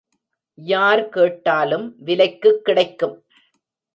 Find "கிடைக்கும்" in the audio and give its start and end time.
2.63-3.25